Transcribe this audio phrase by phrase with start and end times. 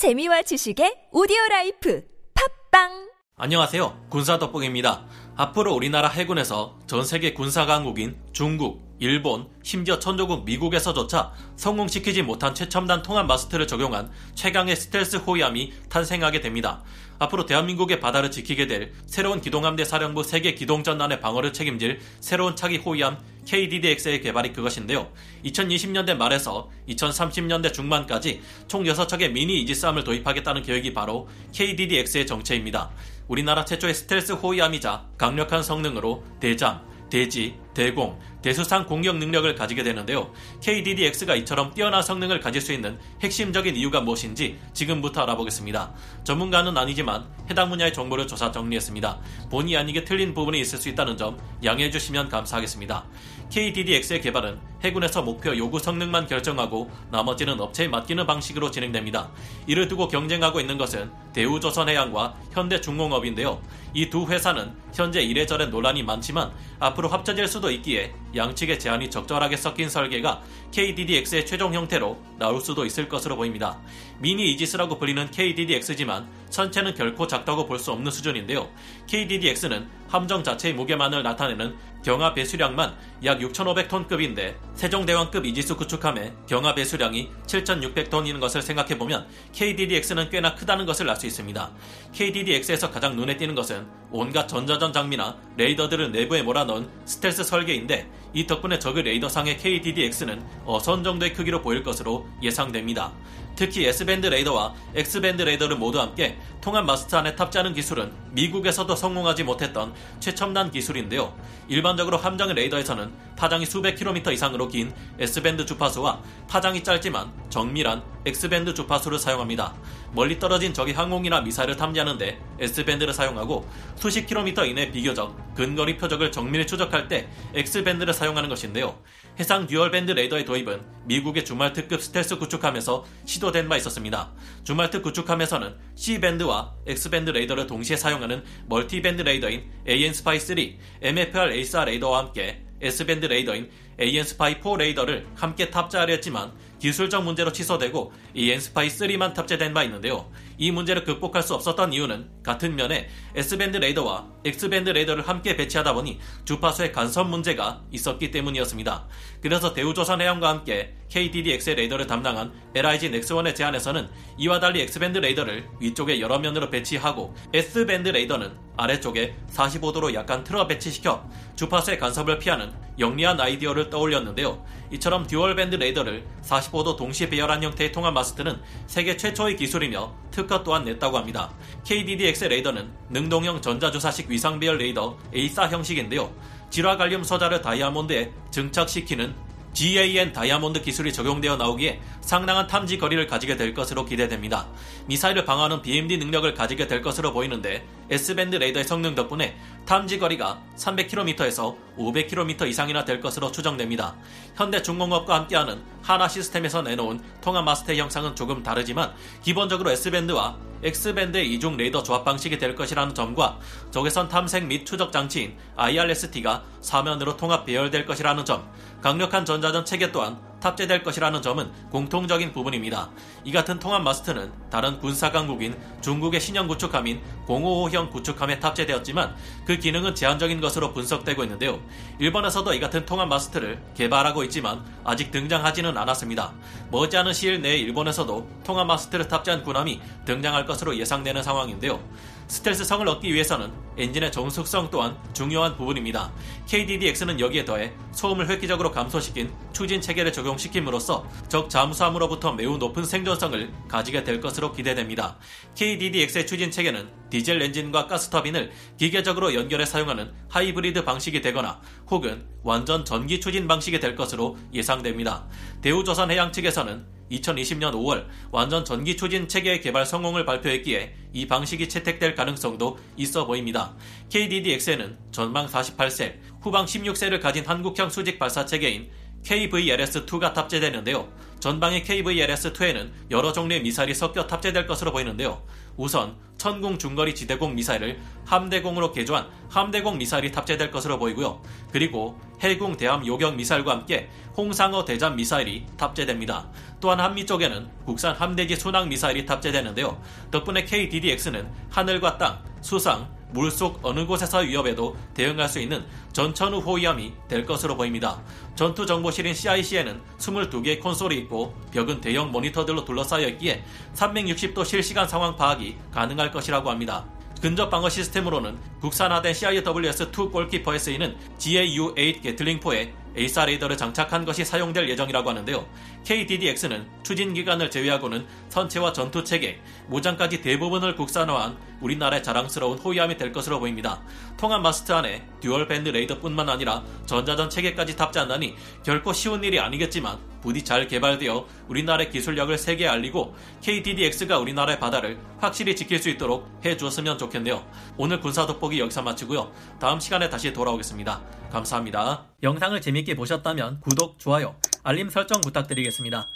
[0.00, 4.06] 재미와 지식의 오디오 라이프 팟빵 안녕하세요.
[4.08, 5.04] 군사 돋보기입니다.
[5.36, 13.02] 앞으로 우리나라 해군에서 전 세계 군사 강국인 중국, 일본, 심지어 천조국 미국에서조차 성공시키지 못한 최첨단
[13.02, 16.82] 통합 마스트를 적용한 최강의 스텔스 호위함이 탄생하게 됩니다.
[17.18, 23.18] 앞으로 대한민국의 바다를 지키게 될 새로운 기동함대 사령부 3개 기동전단의 방어를 책임질 새로운 차기 호위함
[23.44, 25.10] KDDX의 개발이 그것인데요.
[25.44, 32.90] 2020년대 말에서 2030년대 중반까지 총 6척의 미니 이지스함을 도입하겠다는 계획이 바로 KDDX의 정체입니다.
[33.28, 40.30] 우리나라 최초의 스텔스 호위함이자 강력한 성능으로 대잠, 대지, 대공, 대수상 공격 능력을 가지게 되는데요.
[40.62, 45.92] KDDX가 이처럼 뛰어난 성능을 가질 수 있는 핵심적인 이유가 무엇인지 지금부터 알아보겠습니다.
[46.24, 49.18] 전문가는 아니지만 해당 분야의 정보를 조사 정리했습니다.
[49.50, 53.04] 본의 아니게 틀린 부분이 있을 수 있다는 점 양해해 주시면 감사하겠습니다.
[53.50, 59.30] KDDX의 개발은 해군에서 목표 요구 성능만 결정하고 나머지는 업체에 맡기는 방식으로 진행됩니다.
[59.66, 63.60] 이를 두고 경쟁하고 있는 것은 대우조선해양과 현대중공업인데요.
[63.94, 69.88] 이 두 회사는 현재 이래저래 논란이 많지만 앞으로 합쳐질 수도 있기에 양측의 제안이 적절하게 섞인
[69.88, 73.78] 설계가 KDDX의 최종 형태로 나올 수도 있을 것으로 보입니다.
[74.18, 78.68] 미니 이지스라고 불리는 KDDX지만 선체는 결코 작다고 볼 수 없는 수준인데요.
[79.06, 88.40] KDDX는 함정 자체의 무게만을 나타내는 경하 배수량만 약 6,500톤급인데 세종대왕급 이지수 구축함의 경하 배수량이 7,600톤인
[88.40, 91.70] 것을 생각해보면 KDDX는 꽤나 크다는 것을 알 수 있습니다.
[92.12, 98.78] KDDX에서 가장 눈에 띄는 것은 온갖 전자전 장비나 레이더들을 내부에 몰아넣은 스텔스 설계인데 이 덕분에
[98.78, 103.12] 적의 레이더상의 KDDX는 어선 정도의 크기로 보일 것으로 예상됩니다.
[103.60, 109.92] 특히 S밴드 레이더와 X밴드 레이더를 모두 함께 통합 마스터 안에 탑재하는 기술은 미국에서도 성공하지 못했던
[110.18, 111.34] 최첨단 기술인데요.
[111.68, 119.18] 일반적으로 함정의 레이더에서는 파장이 수백 킬로미터 이상으로 긴 S밴드 주파수와 파장이 짧지만 정밀한 X밴드 주파수를
[119.18, 119.74] 사용합니다.
[120.12, 126.66] 멀리 떨어진 적의 항공이나 미사일을 탐지하는데 S밴드를 사용하고 수십 킬로미터 이내 비교적 근거리 표적을 정밀히
[126.66, 128.98] 추적할 때 X밴드를 사용하는 것인데요.
[129.38, 134.32] 해상 dual밴드 레이더의 도입은 미국의 줌왈트급 스텔스 구축함에서 시도된 바 있었습니다.
[134.64, 143.26] 줌왈트급 구축함에서는 C밴드와 X밴드 레이더를 동시에 사용하는 multi밴드 레이더인 AN-SPY-3, MFR A4 레이더와 함께 S밴드
[143.26, 150.30] 레이더인 AN-SPY-4 레이더를 함께 탑재하려 했지만 기술적 문제로 취소되고 AN-SPY-3만 탑재된 바 있는데요.
[150.58, 156.18] 이 문제를 극복할 수 없었던 이유는 같은 면에 S밴드 레이더와 X밴드 레이더를 함께 배치하다 보니
[156.44, 159.06] 주파수의 간섭 문제가 있었기 때문이었습니다.
[159.40, 164.08] 그래서 대우조선 해양과 함께 KDDX의 레이더를 담당한 LIG 넥스원의 제안에서는
[164.38, 171.28] 이와 달리 X밴드 레이더를 위쪽에 여러 면으로 배치하고 S밴드 레이더는 아래쪽에 45도로 약간 틀어 배치시켜
[171.56, 174.64] 주파수의 간섭을 피하는 영리한 아이디어를 떠올렸는데요.
[174.92, 181.18] 이처럼 dual밴드 레이더를 45도 동시 배열한 형태의 통합 마스트는 세계 최초의 기술이며 특허 또한 냈다고
[181.18, 181.52] 합니다.
[181.84, 186.32] KDDX의 레이더는 능동형 전자주사식 위상 배열 레이더 A4 형식인데요.
[186.70, 189.34] 질화갈륨 소자를 다이아몬드에 증착시키는
[189.72, 194.66] GaN 다이아몬드 기술이 적용되어 나오기에 상당한 탐지 거리를 가지게 될 것으로 기대됩니다.
[195.06, 199.56] 미사일을 방어하는 BMD 능력을 가지게 될 것으로 보이는데 S밴드 레이더의 성능 덕분에
[199.86, 204.16] 탐지 거리가 300km에서 500km 이상이나 될 것으로 추정됩니다.
[204.56, 209.12] 현대 중공업과 함께하는 하나 시스템에서 내놓은 통합 마스터 형상은 조금 다르지만
[209.42, 213.58] 기본적으로 S밴드와 X밴드의 이중 레이더 조합 방식이 될 것이라는 점과
[213.90, 218.66] 적외선 탐색 및 추적 장치인 IRST가 사면으로 통합 배열될 것이라는 점,
[219.02, 223.10] 강력한 전자전 체계 또한 탑재될 것이라는 점은 공통적인 부분입니다.
[223.44, 229.34] 이 같은 통합 마스트는 다른 군사 강국인 중국의 신형 구축함인 055형 구축함에 탑재되었지만
[229.64, 231.80] 그 기능은 제한적인 것으로 분석되고 있는데요.
[232.18, 236.52] 일본에서도 이 같은 통합 마스트를 개발하고 있지만 아직 등장하지는 않았습니다.
[236.90, 242.00] 머지않은 시일 내에 일본에서도 통합 마스트를 탑재한 군함이 등장할 것으로 예상되는 상황인데요.
[242.50, 246.32] 스텔스성을 얻기 위해서는 엔진의 정숙성 또한 중요한 부분입니다.
[246.66, 254.24] KDDX는 여기에 더해 소음을 획기적으로 감소시킨 추진 체계를 적용시킴으로써 적 잠수함으로부터 매우 높은 생존성을 가지게
[254.24, 255.38] 될 것으로 기대됩니다.
[255.76, 261.80] KDDX의 추진 체계는 디젤 엔진과 가스터빈을 기계적으로 연결해 사용하는 하이브리드 방식이 되거나
[262.10, 265.46] 혹은 완전 전기 추진 방식이 될 것으로 예상됩니다.
[265.82, 272.98] 대우조선해양 측에서는 2020년 5월 완전 전기 추진 체계의 개발 성공을 발표했기에 이 방식이 채택될 가능성도
[273.16, 273.94] 있어 보입니다.
[274.30, 279.10] KDDX에는 전방 48셀, 후방 16셀을 가진 한국형 수직 발사 체계인
[279.44, 281.28] KVLS-2가 탑재되는데요.
[281.60, 285.62] 전방의 KVLS-2에는 여러 종류의 미사일이 섞여 탑재될 것으로 보이는데요.
[285.96, 291.62] 우선 천궁 중거리 지대공 미사일을 함대공으로 개조한 함대공 미사일이 탑재될 것으로 보이고요.
[291.92, 296.70] 그리고 해궁 대함 요격 미사일과 함께 홍상어 대잠 미사일이 탑재됩니다.
[297.00, 300.20] 또한 한미 쪽에는 국산 함대기 순항 미사일이 탑재되는데요.
[300.50, 307.66] 덕분에 KDDX는 하늘과 땅, 수상, 물속 어느 곳에서 위협에도 대응할 수 있는 전천후 호위함이 될
[307.66, 308.40] 것으로 보입니다.
[308.74, 315.96] 전투 정보실인 CIC에는 22개의 콘솔이 있고 벽은 대형 모니터들로 둘러싸여 있기에 360도 실시간 상황 파악이
[316.12, 317.24] 가능할 것이라고 합니다.
[317.60, 325.50] 근접 방어 시스템으로는 국산화된 CIWS-2 골키퍼에 쓰이는 GAU-8 개틀링포에 AESA 레이더를 장착한 것이 사용될 예정이라고
[325.50, 325.86] 하는데요.
[326.24, 333.78] KDDX는 추진 기관을 제외하고는 선체와 전투 체계, 무장까지 대부분을 국산화한 우리나라의 자랑스러운 호위함이 될 것으로
[333.78, 334.22] 보입니다.
[334.56, 338.74] 통합 마스트 안에 dual 밴드 레이더뿐만 아니라 전자전 체계까지 탑재한다니
[339.04, 345.96] 결코 쉬운 일이 아니겠지만 부디 잘 개발되어 우리나라의 기술력을 세계에 알리고 KDDX가 우리나라의 바다를 확실히
[345.96, 347.84] 지킬 수 있도록 해 주었으면 좋겠네요.
[348.16, 349.72] 오늘 군사 돋보기 여기서 마치고요.
[349.98, 351.40] 다음 시간에 다시 돌아오겠습니다.
[351.70, 352.44] 감사합니다.
[352.62, 356.48] 영상을 재밌게 보셨다면 구독, 좋아요, 알림 설정 부탁드리겠습니다.